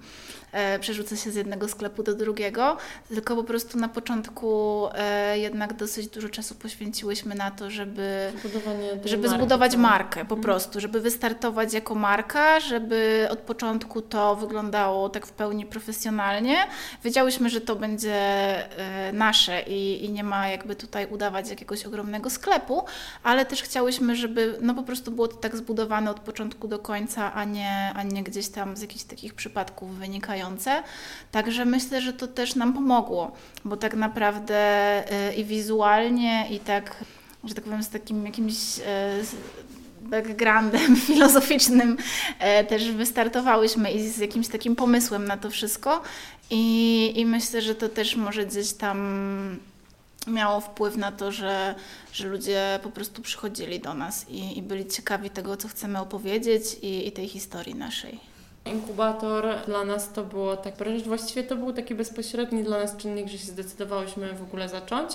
[0.54, 2.76] e, przerzucę się z jednego sklepu do drugiego,
[3.08, 8.32] tylko po prostu na początku e, jednak dosyć dużo czasu poświęciłyśmy na to, żeby,
[9.04, 9.80] żeby marki, zbudować tak.
[9.80, 10.40] markę po mhm.
[10.40, 16.56] prostu, żeby wystartować jako marka, żeby od początku to wyglądało tak w pełni profesjonalnie.
[17.04, 18.14] Wiedziałyśmy, że to będzie
[18.78, 22.84] e, nasze i, i nie ma jakby tutaj udawać jakiegoś ogromnego sklepu,
[23.22, 27.34] ale też chciałyśmy, żeby no po prostu było to tak zbudowane od początku do końca,
[27.34, 29.98] a nie, a nie gdzieś tam z jakichś takich przypadków
[31.32, 33.32] Także myślę, że to też nam pomogło,
[33.64, 34.56] bo tak naprawdę
[35.12, 37.04] e, i wizualnie, i tak,
[37.44, 38.82] że tak powiem, z takim jakimś e,
[40.00, 41.96] backgroundem filozoficznym
[42.38, 46.02] e, też wystartowałyśmy i z jakimś takim pomysłem na to wszystko.
[46.50, 49.58] I, I myślę, że to też może gdzieś tam
[50.26, 51.74] miało wpływ na to, że,
[52.12, 56.62] że ludzie po prostu przychodzili do nas i, i byli ciekawi tego, co chcemy opowiedzieć
[56.82, 58.33] i, i tej historii naszej.
[58.66, 60.74] Inkubator dla nas to było tak,
[61.06, 65.10] właściwie to był taki bezpośredni dla nas czynnik, że się zdecydowałyśmy w ogóle zacząć,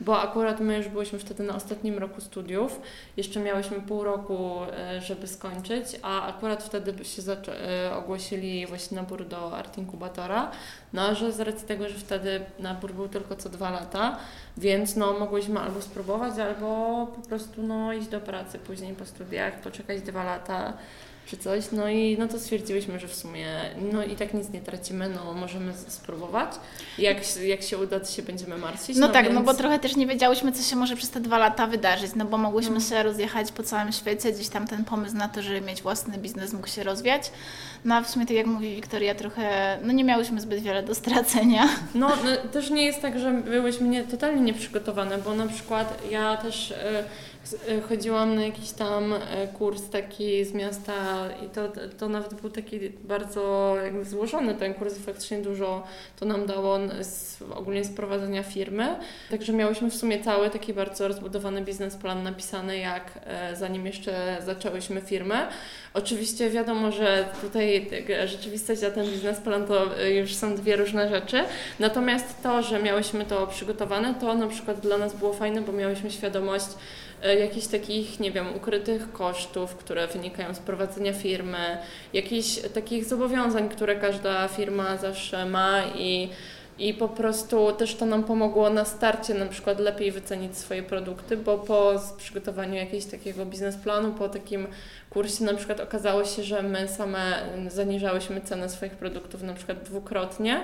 [0.00, 2.80] bo akurat my już byliśmy wtedy na ostatnim roku studiów,
[3.16, 9.26] jeszcze miałyśmy pół roku, e, żeby skończyć, a akurat wtedy się e, ogłosili właśnie nabór
[9.26, 10.50] do Art Inkubatora,
[10.92, 14.18] no że z racji tego, że wtedy nabór był tylko co dwa lata,
[14.56, 16.66] więc no mogłyśmy albo spróbować, albo
[17.16, 20.72] po prostu no iść do pracy później po studiach, poczekać dwa lata,
[21.30, 23.46] czy coś, no i no to stwierdziłyśmy, że w sumie
[23.92, 26.50] no i tak nic nie tracimy, no możemy spróbować.
[26.98, 28.96] Jak, jak się uda, to się będziemy martwić.
[28.96, 29.46] No, no tak, no więc...
[29.46, 32.24] no bo trochę też nie wiedziałyśmy, co się może przez te dwa lata wydarzyć, no
[32.24, 32.80] bo mogłyśmy no.
[32.80, 36.52] się rozjechać po całym świecie, gdzieś tam ten pomysł na to, żeby mieć własny biznes
[36.52, 37.30] mógł się rozwiać.
[37.84, 40.94] No a w sumie tak jak mówi Wiktoria, trochę, no nie miałyśmy zbyt wiele do
[40.94, 41.68] stracenia.
[41.94, 46.36] No, no też nie jest tak, że byłyśmy nie, totalnie nieprzygotowane, bo na przykład ja
[46.36, 46.70] też...
[46.72, 47.04] E,
[47.88, 50.92] chodziłam na jakiś tam e, kurs taki z miasta
[51.46, 55.82] i to, to nawet był taki bardzo jakby złożony ten kurs faktycznie dużo
[56.18, 58.96] to nam dało z, ogólnie z prowadzenia firmy.
[59.30, 65.00] Także miałyśmy w sumie cały taki bardzo rozbudowany biznesplan napisany, jak e, zanim jeszcze zaczęłyśmy
[65.00, 65.46] firmę.
[65.94, 67.90] Oczywiście wiadomo, że tutaj
[68.26, 71.44] rzeczywistość a ten biznesplan to już są dwie różne rzeczy.
[71.78, 76.10] Natomiast to, że miałyśmy to przygotowane, to na przykład dla nas było fajne, bo miałyśmy
[76.10, 76.66] świadomość,
[77.22, 81.78] E, jakichś takich, nie wiem, ukrytych kosztów, które wynikają z prowadzenia firmy,
[82.12, 86.28] jakichś takich zobowiązań, które każda firma zawsze ma i
[86.80, 91.36] i po prostu też to nam pomogło na starcie na przykład lepiej wycenić swoje produkty,
[91.36, 94.66] bo po przygotowaniu jakiegoś takiego biznesplanu, po takim
[95.10, 100.60] kursie na przykład okazało się, że my same zaniżałyśmy cenę swoich produktów na przykład dwukrotnie,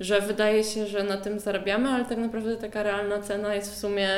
[0.00, 3.78] że wydaje się, że na tym zarabiamy, ale tak naprawdę taka realna cena jest w
[3.78, 4.08] sumie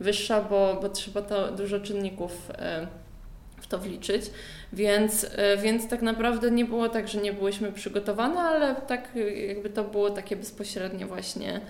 [0.00, 2.86] wyższa, bo, bo trzeba to dużo czynników e,
[3.68, 4.30] to wliczyć.
[4.72, 9.08] Więc, e, więc tak naprawdę nie było tak, że nie byłyśmy przygotowane, ale tak
[9.48, 11.60] jakby to było takie bezpośrednie właśnie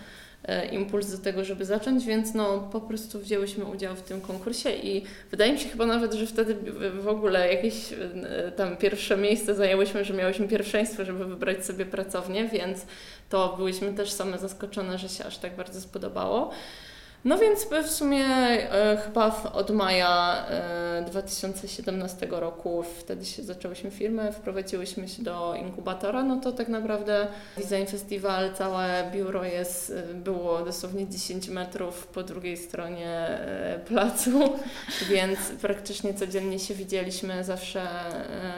[0.44, 4.70] e, impuls do tego, żeby zacząć, więc no po prostu wzięłyśmy udział w tym konkursie
[4.70, 6.56] i wydaje mi się chyba nawet, że wtedy
[7.00, 12.48] w ogóle jakieś e, tam pierwsze miejsce zajęłyśmy, że miałyśmy pierwszeństwo, żeby wybrać sobie pracownię,
[12.48, 12.86] więc
[13.28, 16.50] to byłyśmy też same zaskoczone, że się aż tak bardzo spodobało.
[17.26, 24.32] No więc w sumie e, chyba od maja e, 2017 roku, wtedy się zaczęłyśmy firmę,
[24.32, 30.64] wprowadziłyśmy się do inkubatora, no to tak naprawdę Design Festival, całe biuro jest, e, było
[30.64, 34.58] dosłownie 10 metrów po drugiej stronie e, placu,
[35.10, 37.82] więc praktycznie codziennie się widzieliśmy, zawsze,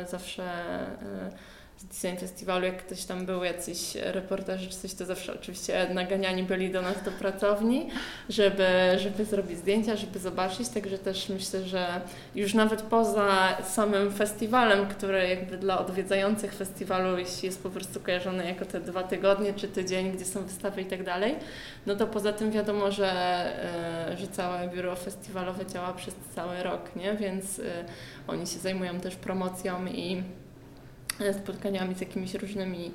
[0.03, 5.05] e, zawsze e, z Design Festiwalu, jak ktoś tam był, jacyś reporterzy czy coś, to
[5.07, 7.89] zawsze oczywiście naganiani byli do nas do pracowni,
[8.29, 12.01] żeby, żeby zrobić zdjęcia, żeby zobaczyć, także też myślę, że
[12.35, 18.47] już nawet poza samym festiwalem, który jakby dla odwiedzających festiwalu, jeśli jest po prostu kojarzony
[18.47, 21.35] jako te dwa tygodnie czy tydzień, gdzie są wystawy i tak dalej,
[21.87, 23.13] no to poza tym wiadomo, że,
[24.13, 27.15] e, że całe biuro festiwalowe działa przez cały rok, nie?
[27.15, 27.63] więc e,
[28.29, 30.23] oni się zajmują też promocją i
[31.43, 32.91] spotkaniami z jakimiś różnymi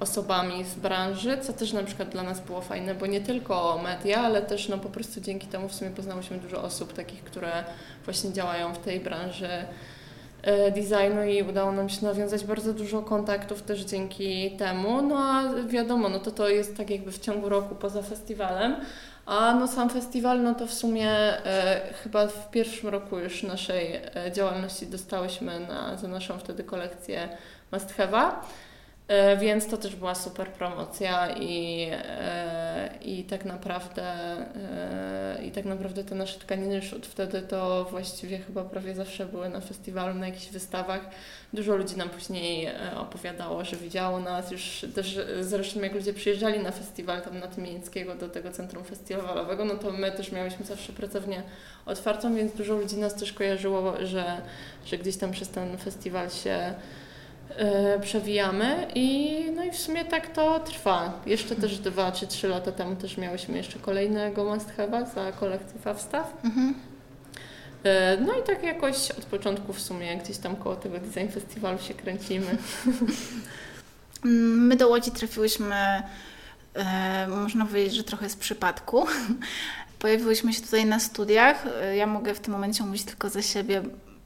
[0.00, 4.20] osobami z branży, co też na przykład dla nas było fajne, bo nie tylko media,
[4.20, 7.64] ale też no po prostu dzięki temu w sumie poznałyśmy dużo osób takich, które
[8.04, 9.48] właśnie działają w tej branży
[10.42, 15.02] e, designu i udało nam się nawiązać bardzo dużo kontaktów też dzięki temu.
[15.02, 18.76] No a wiadomo, no to to jest tak jakby w ciągu roku poza festiwalem,
[19.26, 23.94] a no sam festiwal, no to w sumie e, chyba w pierwszym roku już naszej
[23.94, 27.28] e, działalności dostałyśmy na, za naszą wtedy kolekcję
[27.74, 28.32] Must Have'a.
[29.08, 35.64] E, więc to też była super promocja i, e, i tak naprawdę e, i tak
[35.64, 40.26] naprawdę te nasze tkaniny od wtedy to właściwie chyba prawie zawsze były na festiwalu, na
[40.26, 41.00] jakichś wystawach.
[41.52, 46.70] Dużo ludzi nam później opowiadało, że widziało nas już też zresztą jak ludzie przyjeżdżali na
[46.70, 51.42] festiwal tam na Tymińskiego do tego centrum festiwalowego, no to my też miałyśmy zawsze pracownię
[51.86, 54.40] otwartą, więc dużo ludzi nas też kojarzyło, że,
[54.86, 56.74] że gdzieś tam przez ten festiwal się
[58.00, 61.20] przewijamy i no i w sumie tak to trwa.
[61.26, 65.80] Jeszcze też dwa czy trzy lata temu też miałyśmy jeszcze kolejnego Must Have'a za kolekcję
[65.80, 66.44] Fawstaw.
[66.44, 66.74] Mhm.
[67.84, 71.78] E, no i tak jakoś od początku w sumie gdzieś tam koło tego design festiwalu
[71.78, 72.56] się kręcimy.
[74.68, 76.02] My do Łodzi trafiłyśmy,
[76.74, 79.06] e, można powiedzieć, że trochę z przypadku.
[79.98, 81.64] Pojawiłyśmy się tutaj na studiach.
[81.96, 83.82] Ja mogę w tym momencie mówić tylko za siebie,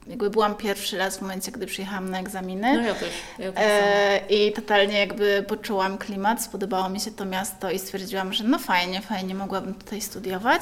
[0.09, 2.73] jakby byłam pierwszy raz w momencie, gdy przyjechałam na egzaminy.
[2.73, 3.09] No ja też.
[3.39, 8.33] Ja też e, I totalnie jakby poczułam klimat, spodobało mi się to miasto i stwierdziłam,
[8.33, 10.61] że no fajnie, fajnie, mogłabym tutaj studiować.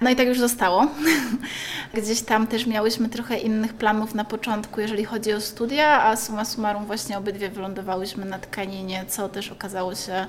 [0.00, 0.86] No i tak już zostało.
[1.94, 6.44] Gdzieś tam też miałyśmy trochę innych planów na początku, jeżeli chodzi o studia, a summa
[6.44, 10.26] summarum właśnie obydwie wylądowałyśmy na tkaninie, co też okazało się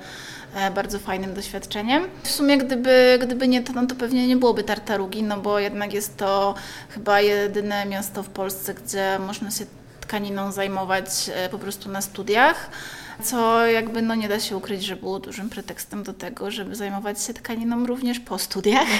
[0.75, 2.03] bardzo fajnym doświadczeniem.
[2.23, 5.93] W sumie gdyby, gdyby nie to, no to pewnie nie byłoby Tartarugi, no bo jednak
[5.93, 6.55] jest to
[6.89, 9.65] chyba jedyne miasto w Polsce, gdzie można się
[10.01, 12.69] tkaniną zajmować e, po prostu na studiach
[13.23, 17.23] co jakby no nie da się ukryć, że było dużym pretekstem do tego, żeby zajmować
[17.23, 18.87] się tkaniną również po studiach.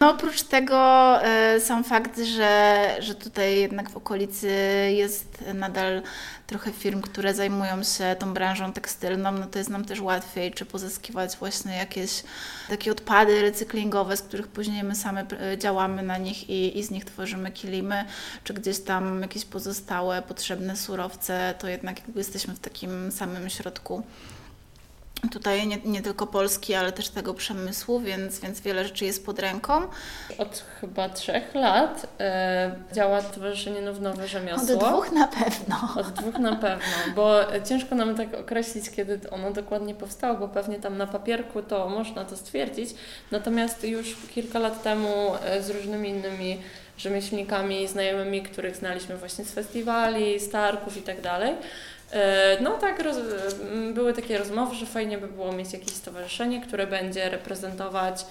[0.00, 0.78] No oprócz tego
[1.22, 4.50] e, sam fakt, że, że tutaj jednak w okolicy
[4.90, 6.02] jest nadal
[6.46, 10.64] trochę firm, które zajmują się tą branżą tekstylną, no to jest nam też łatwiej, czy
[10.64, 12.22] pozyskiwać właśnie jakieś
[12.68, 16.90] takie odpady recyklingowe, z których później my same e, działamy na nich i, i z
[16.90, 18.04] nich tworzymy kilimy,
[18.44, 24.02] czy gdzieś tam jakieś pozostałe potrzebne surowce, to jednak jakby jesteśmy w takim samym środku
[25.30, 29.38] tutaj nie, nie, tylko Polski, ale też tego przemysłu, więc, więc wiele rzeczy jest pod
[29.38, 29.82] ręką.
[30.38, 34.74] Od chyba trzech lat e, działa Stowarzyszenie Nowe Rzemiosło.
[34.74, 35.76] Od dwóch na pewno.
[35.96, 40.78] Od dwóch na pewno, bo ciężko nam tak określić, kiedy ono dokładnie powstało, bo pewnie
[40.78, 42.90] tam na papierku to można to stwierdzić,
[43.30, 46.58] natomiast już kilka lat temu e, z różnymi innymi
[46.98, 51.54] rzemieślnikami, znajomymi, których znaliśmy właśnie z festiwali, z targów i tak dalej,
[52.60, 53.16] no tak, roz,
[53.94, 58.26] były takie rozmowy, że fajnie by było mieć jakieś stowarzyszenie, które będzie reprezentować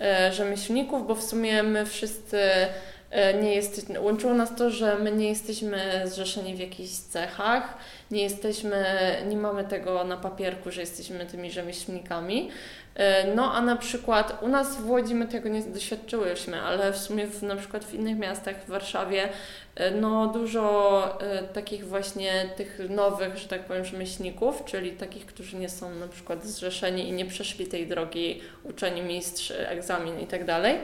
[0.00, 2.40] e, rzemieślników, bo w sumie my wszyscy
[3.42, 7.74] nie jest, łączyło nas to, że my nie jesteśmy zrzeszeni w jakichś cechach,
[8.10, 8.84] nie jesteśmy,
[9.28, 12.50] nie mamy tego na papierku, że jesteśmy tymi rzemieślnikami,
[12.94, 16.98] E, no a na przykład u nas w Łodzi my tego nie doświadczyłyśmy, ale w
[16.98, 19.30] sumie w, na przykład w innych miastach, w Warszawie, e,
[20.00, 25.68] no dużo e, takich właśnie tych nowych, że tak powiem, rzemieślników, czyli takich, którzy nie
[25.68, 30.78] są na przykład zrzeszeni i nie przeszli tej drogi uczeni mistrz, egzamin i tak dalej,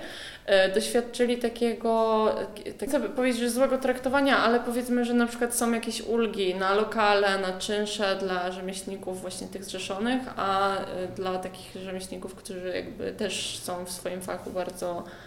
[0.75, 2.35] doświadczyli takiego,
[2.79, 6.75] tak sobie powiedzieć, że złego traktowania, ale powiedzmy, że na przykład są jakieś ulgi na
[6.75, 10.77] lokale, na czynsze dla rzemieślników właśnie tych zrzeszonych, a
[11.17, 15.26] dla takich rzemieślników którzy jakby też są w swoim fachu bardzo e,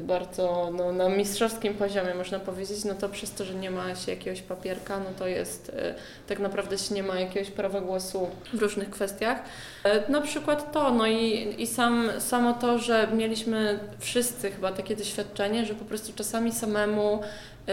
[0.00, 4.12] bardzo no, na mistrzowskim poziomie, można powiedzieć, no to przez to, że nie ma się
[4.12, 5.94] jakiegoś papierka, no to jest e,
[6.26, 9.42] tak naprawdę się nie ma jakiegoś prawa głosu w różnych kwestiach.
[9.84, 14.96] E, na przykład to, no i, i sam, samo to, że mieliśmy wszyscy chyba takie
[14.96, 17.20] doświadczenie, że po prostu czasami samemu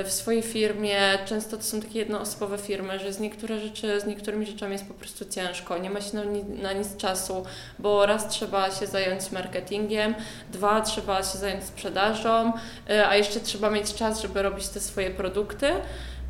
[0.03, 4.45] w swojej firmie, często to są takie jednoosobowe firmy, że z niektóre rzeczy, z niektórymi
[4.45, 6.23] rzeczami jest po prostu ciężko, nie ma się na,
[6.61, 7.45] na nic czasu,
[7.79, 10.15] bo raz trzeba się zająć marketingiem,
[10.51, 12.53] dwa trzeba się zająć sprzedażą,
[12.89, 15.67] e, a jeszcze trzeba mieć czas, żeby robić te swoje produkty.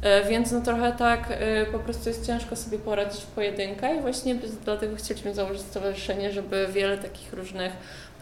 [0.01, 4.01] E, więc no trochę tak e, po prostu jest ciężko sobie poradzić w pojedynkę i
[4.01, 7.73] właśnie dlatego chcieliśmy założyć stowarzyszenie, żeby wiele takich różnych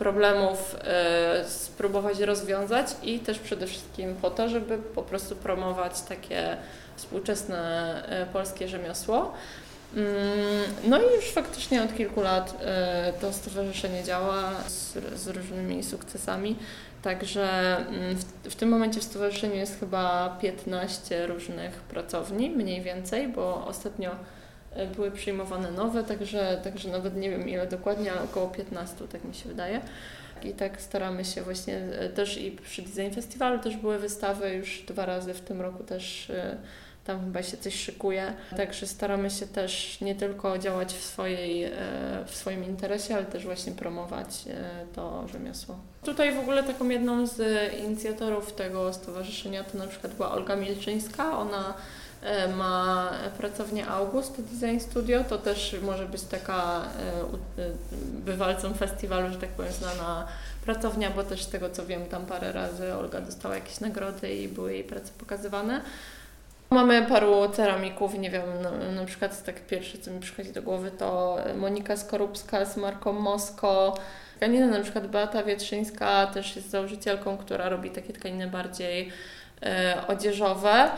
[0.04, 6.58] problemów e, spróbować rozwiązać i też przede wszystkim po to, żeby po prostu promować takie
[6.96, 9.32] współczesne polskie rzemiosło.
[9.96, 10.08] Mm,
[10.88, 12.64] no i już faktycznie od kilku lat
[13.22, 16.56] to stowarzyszenie działa z, z różnymi sukcesami.
[17.02, 23.28] Także mm, w, w, tym momencie w stowarzyszeniu jest chyba 15 różnych pracowni, mniej więcej,
[23.28, 24.16] bo ostatnio e,
[24.96, 29.36] były przyjmowane nowe, także, także nawet nie wiem ile dokładnie, ale około 15, tak mi
[29.36, 29.82] się wydaje.
[30.44, 34.84] I tak staramy się właśnie e, też i przy Design Festiwalu też były wystawy już
[34.88, 36.58] dwa razy w tym roku też e,
[37.06, 38.34] tam chyba się coś szykuje.
[38.58, 41.72] Także staramy się też nie tylko działać w, swojej,
[42.26, 44.44] w swoim interesie, ale też właśnie promować
[44.96, 45.78] to rzemiosło.
[46.04, 47.42] Tutaj w ogóle taką jedną z
[47.74, 51.38] inicjatorów tego stowarzyszenia to na przykład była Olga Milczyńska.
[51.38, 51.74] Ona e,
[52.56, 55.24] ma pracownię August Design Studio.
[55.24, 56.82] To też może być taka
[57.58, 57.70] e, e,
[58.26, 60.28] bywalcą festiwalu, że tak powiem, znana
[60.66, 64.48] pracownia, bo też z tego co wiem, tam parę razy Olga dostała jakieś nagrody i
[64.48, 65.82] były jej prace pokazywane.
[66.70, 70.92] Mamy paru ceramików, nie wiem, na, na przykład tak pierwsze, co mi przychodzi do głowy,
[70.92, 73.98] to Monika Skorupska z marką Mosko,
[74.38, 79.12] tkaniny, na przykład Beata Wietrzyńska też jest założycielką, która robi takie tkaniny bardziej e,
[80.08, 80.92] odzieżowe.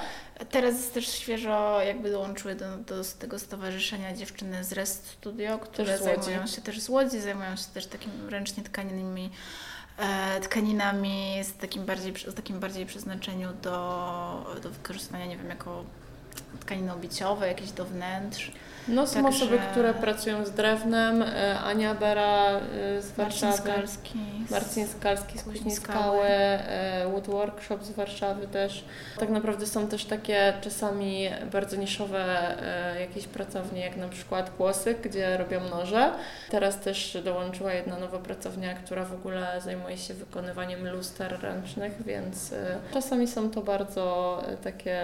[0.51, 5.97] Teraz jest też świeżo jakby dołączyły do, do tego stowarzyszenia dziewczyny z Rest Studio, które
[5.97, 9.31] zajmują się też z Łodzi, zajmują się też takimi ręcznie tkaniniami
[9.97, 15.83] e, tkaninami z takim bardziej, z takim bardziej przeznaczeniu do, do wykorzystania, nie wiem, jako
[16.59, 18.51] tkaniny obiciowe, jakieś do wnętrz.
[18.87, 19.45] No są Także...
[19.45, 24.19] osoby, które pracują z drewnem, e, Ania Bera e, z Warszawy, Marcin Skalski,
[24.51, 28.85] Marcin Skalski z Kuźni Skały, e, Wood Workshop z Warszawy też.
[29.19, 32.55] Tak naprawdę są też takie czasami bardzo niszowe
[32.99, 36.11] jakieś pracownie, jak na przykład Kłosy, gdzie robią noże.
[36.49, 42.53] Teraz też dołączyła jedna nowa pracownia, która w ogóle zajmuje się wykonywaniem luster ręcznych, więc
[42.93, 45.01] czasami są to bardzo takie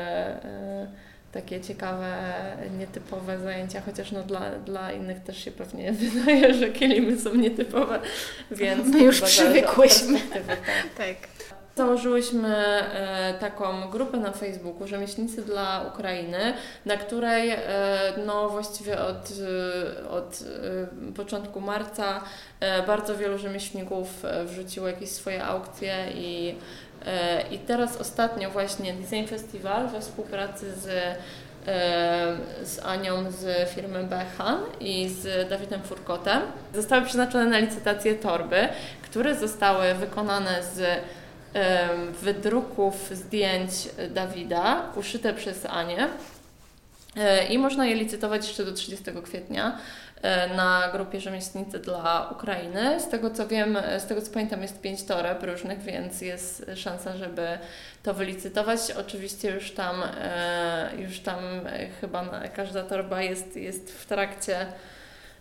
[1.31, 2.33] takie ciekawe,
[2.79, 7.99] nietypowe zajęcia, chociaż no dla, dla innych też się pewnie wydaje, że kilimy są nietypowe,
[8.51, 8.87] więc...
[8.87, 10.19] My już przywykłyśmy.
[10.19, 10.57] Tak.
[10.97, 11.31] tak.
[11.75, 16.53] Założyłyśmy e, taką grupę na Facebooku Rzemieślnicy dla Ukrainy,
[16.85, 17.59] na której e,
[18.25, 19.31] no właściwie od,
[20.05, 20.43] e, od
[21.15, 22.21] początku marca
[22.87, 26.55] bardzo wielu rzemieślników wrzuciło jakieś swoje aukcje i
[27.51, 30.87] i teraz ostatnio właśnie Design Festival we współpracy z,
[32.63, 36.41] z Anią z firmy Bechan i z Dawidem Furkotem
[36.75, 38.67] zostały przeznaczone na licytację torby,
[39.01, 41.01] które zostały wykonane z
[42.21, 43.71] wydruków zdjęć
[44.09, 46.07] Dawida, uszyte przez Anię.
[47.17, 49.77] E, I można je licytować jeszcze do 30 kwietnia.
[50.21, 52.99] E, na grupie Rzemieślnicy dla Ukrainy.
[52.99, 57.17] Z tego co wiem, z tego co pamiętam jest pięć toreb różnych, więc jest szansa,
[57.17, 57.47] żeby
[58.03, 58.79] to wylicytować.
[58.99, 61.39] Oczywiście już tam, e, już tam
[62.01, 64.65] chyba każda torba jest, jest w trakcie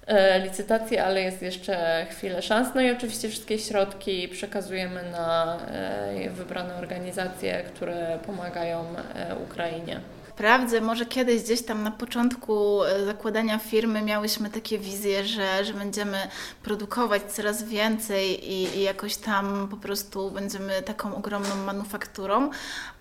[0.06, 2.68] e, licytacji, ale jest jeszcze chwilę szans.
[2.74, 5.58] No i oczywiście wszystkie środki przekazujemy na
[6.30, 8.84] wybrane organizacje, które pomagają
[9.44, 10.00] Ukrainie.
[10.40, 15.74] Wprawdzie może kiedyś gdzieś tam na początku e, zakładania firmy miałyśmy takie wizje, że, że
[15.74, 16.18] będziemy
[16.62, 22.50] produkować coraz więcej i, i jakoś tam po prostu będziemy taką ogromną manufakturą,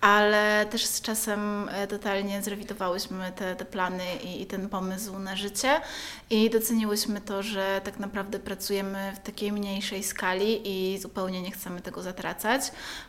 [0.00, 5.36] ale też z czasem e, totalnie zrewidowałyśmy te, te plany i, i ten pomysł na
[5.36, 5.80] życie
[6.30, 11.80] i doceniłyśmy to, że tak naprawdę pracujemy w takiej mniejszej skali i zupełnie nie chcemy
[11.80, 12.62] tego zatracać,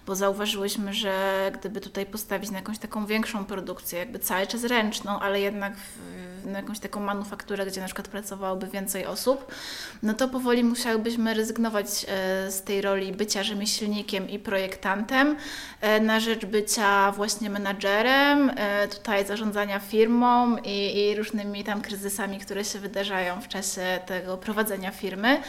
[0.07, 5.19] bo zauważyłyśmy, że gdyby tutaj postawić na jakąś taką większą produkcję, jakby cały czas ręczną,
[5.19, 5.97] ale jednak w,
[6.45, 9.55] na jakąś taką manufakturę, gdzie na przykład pracowałoby więcej osób,
[10.03, 15.35] no to powoli musiałybyśmy rezygnować e, z tej roli bycia rzemieślnikiem i projektantem
[15.81, 22.39] e, na rzecz bycia właśnie menadżerem, e, tutaj zarządzania firmą i, i różnymi tam kryzysami,
[22.39, 25.41] które się wydarzają w czasie tego prowadzenia firmy.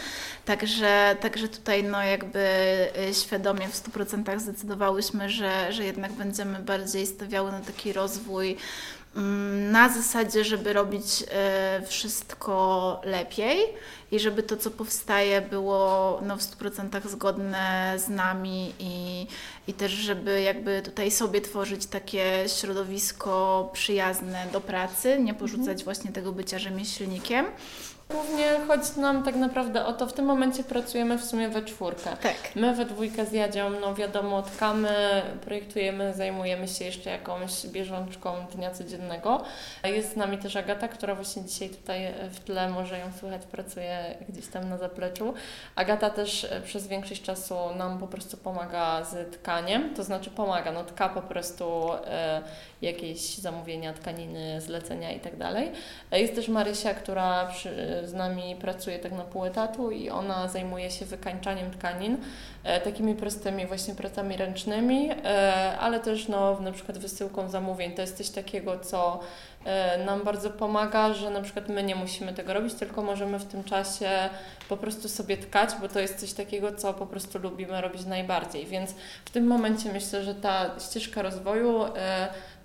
[0.45, 2.43] Także, także tutaj no jakby
[3.13, 8.57] świadomie w 100% zdecydowałyśmy, że, że jednak będziemy bardziej stawiały na taki rozwój
[9.71, 11.25] na zasadzie, żeby robić
[11.87, 13.59] wszystko lepiej
[14.13, 19.27] i żeby to, co powstaje, było no, w 100% zgodne z nami i,
[19.67, 25.85] i też, żeby jakby tutaj sobie tworzyć takie środowisko przyjazne do pracy, nie porzucać mhm.
[25.85, 27.47] właśnie tego bycia rzemieślnikiem.
[28.13, 32.17] Głównie chodzi nam tak naprawdę o to, w tym momencie pracujemy w sumie we czwórkę.
[32.23, 32.37] Tak.
[32.55, 38.71] My we dwójkę z Jadzią, no wiadomo, tkamy, projektujemy, zajmujemy się jeszcze jakąś bieżączką dnia
[38.71, 39.43] codziennego.
[39.85, 44.15] Jest z nami też Agata, która właśnie dzisiaj tutaj w tle, może ją słychać, pracuje
[44.29, 45.35] gdzieś tam na zapleczu.
[45.77, 50.73] Agata też e, przez większość czasu nam po prostu pomaga z tkaniem, to znaczy pomaga,
[50.73, 52.43] no tka po prostu e,
[52.83, 55.37] jakieś zamówienia, tkaniny, zlecenia i tak
[56.19, 60.91] jest też Marysia, która przy, z nami pracuje tak na pół etatu i ona zajmuje
[60.91, 62.17] się wykańczaniem tkanin,
[62.65, 67.93] e, takimi prostymi właśnie pracami ręcznymi, e, ale też no, na przykład wysyłką zamówień.
[67.93, 69.21] To jest coś takiego, co
[69.65, 73.45] e, nam bardzo pomaga, że na przykład my nie musimy tego robić, tylko możemy w
[73.45, 74.09] tym czasie
[74.69, 78.67] po prostu sobie tkać, bo to jest coś takiego, co po prostu lubimy robić najbardziej.
[78.67, 81.85] Więc w tym momencie myślę, że ta ścieżka rozwoju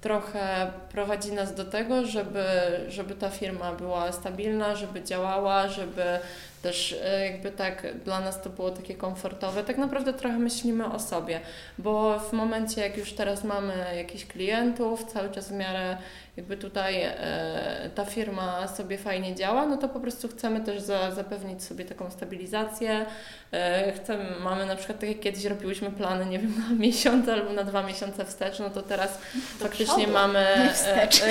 [0.02, 2.46] trochę prowadzi nas do tego, żeby,
[2.90, 6.20] żeby ta firma była stabilna, żeby działała, żeby
[6.62, 9.64] też e, jakby tak dla nas to było takie komfortowe.
[9.64, 11.40] Tak naprawdę trochę myślimy o sobie,
[11.78, 15.98] bo w momencie jak już teraz mamy jakichś klientów, cały czas w miarę
[16.38, 21.12] jakby tutaj e, ta firma sobie fajnie działa, no to po prostu chcemy też za,
[21.12, 23.06] zapewnić sobie taką stabilizację.
[23.52, 27.54] E, chcemy, mamy na przykład tak jak kiedyś robiłyśmy plany, nie wiem, na miesiąc albo
[27.54, 29.20] na dwa miesiące wstecz, no to teraz
[29.60, 31.22] do faktycznie przodu, mamy nie wstecz.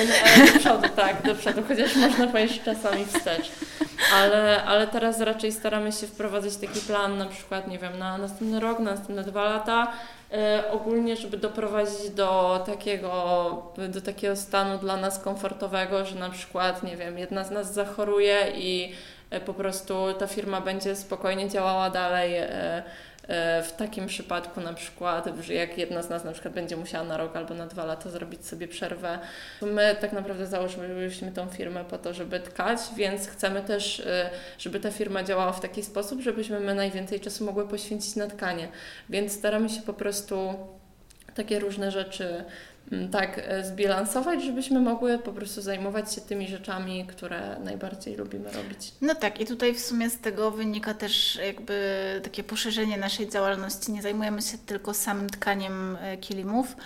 [0.52, 3.50] Do przodu, tak, do przodu, chociaż można powiedzieć czasami wstecz.
[4.14, 8.60] Ale, ale teraz raczej staramy się wprowadzać taki plan na przykład, nie wiem, na następny
[8.60, 9.92] rok, na następne dwa lata,
[10.32, 16.82] E, ogólnie, żeby doprowadzić do takiego, do takiego stanu dla nas komfortowego, że na przykład,
[16.82, 18.92] nie wiem, jedna z nas zachoruje i
[19.30, 22.82] e, po prostu ta firma będzie spokojnie działała dalej E,
[23.62, 27.16] w takim przypadku na przykład, że jak jedna z nas na przykład będzie musiała na
[27.16, 29.18] rok albo na dwa lata zrobić sobie przerwę,
[29.62, 34.80] my tak naprawdę założyliśmy tą firmę po to, żeby tkać, więc chcemy też, e, żeby
[34.80, 38.68] ta firma działała w taki sposób, żebyśmy my najwięcej czasu mogły poświęcić na tkanie.
[39.10, 40.54] Więc staramy się po prostu
[41.34, 42.44] takie różne rzeczy
[43.12, 48.92] tak e, zbilansować, żebyśmy mogły po prostu zajmować się tymi rzeczami, które najbardziej lubimy robić.
[49.00, 53.92] No tak, i tutaj w sumie z tego wynika też jakby takie poszerzenie naszej działalności.
[53.92, 56.76] Nie zajmujemy się tylko samym tkaniem e, kilimów,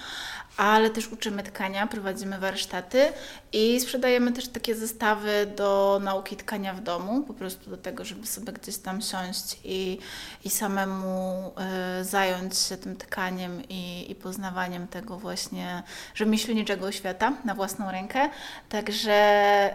[0.56, 3.12] ale też uczymy tkania, prowadzimy warsztaty
[3.52, 8.26] i sprzedajemy też takie zestawy do nauki tkania w domu, po prostu do tego, żeby
[8.26, 9.98] sobie gdzieś tam siąść i,
[10.44, 11.52] i samemu
[12.00, 15.82] y, zająć się tym tkaniem i, i poznawaniem tego właśnie
[16.14, 18.28] rzemieślniczego świata na własną rękę.
[18.68, 19.70] Także,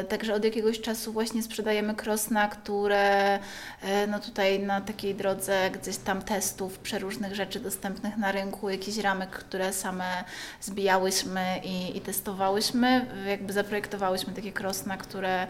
[0.00, 3.40] y, także od jakiegoś czasu właśnie sprzedajemy krosna, które y,
[4.08, 9.30] no tutaj na takiej drodze gdzieś tam testów przeróżnych rzeczy dostępnych na rynku, jakichś ramek,
[9.30, 10.19] które same
[10.60, 15.46] zbijałyśmy i, i testowałyśmy, jakby zaprojektowałyśmy takie krosna, które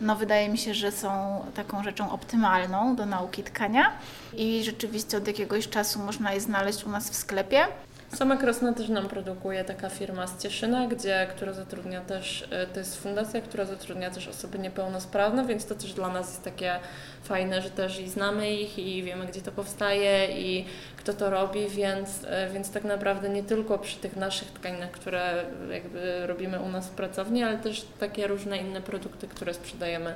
[0.00, 3.92] no wydaje mi się, że są taką rzeczą optymalną do nauki tkania
[4.36, 7.66] i rzeczywiście od jakiegoś czasu można je znaleźć u nas w sklepie.
[8.14, 12.78] Same Krosna też nam produkuje taka firma z Cieszyna, gdzie, która zatrudnia też, e, to
[12.78, 16.78] jest fundacja, która zatrudnia też osoby niepełnosprawne, więc to też dla nas jest takie
[17.22, 20.64] fajne, że też i znamy ich i wiemy, gdzie to powstaje i
[20.96, 25.44] kto to robi, więc, e, więc tak naprawdę nie tylko przy tych naszych tkaninach, które
[25.70, 30.14] jakby robimy u nas w pracowni, ale też takie różne inne produkty, które sprzedajemy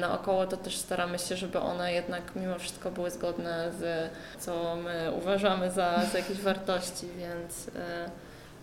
[0.00, 5.12] naokoło, to też staramy się, żeby one jednak mimo wszystko były zgodne z co my
[5.12, 8.10] uważamy za, za jakieś wartości, więc, e,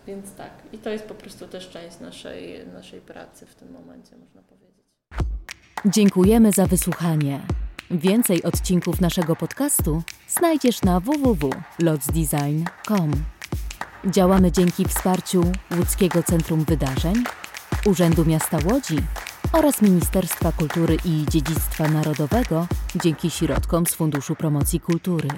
[0.07, 0.51] więc tak.
[0.74, 4.86] I to jest po prostu też część naszej, naszej pracy w tym momencie, można powiedzieć.
[5.86, 7.41] Dziękujemy za wysłuchanie.
[7.91, 13.11] Więcej odcinków naszego podcastu znajdziesz na www.lotsdesign.com.
[14.05, 15.43] Działamy dzięki wsparciu
[15.78, 17.24] Łódzkiego Centrum Wydarzeń,
[17.86, 18.97] Urzędu Miasta Łodzi
[19.58, 22.68] oraz Ministerstwa Kultury i Dziedzictwa Narodowego
[23.03, 25.30] dzięki środkom z Funduszu Promocji Kultury.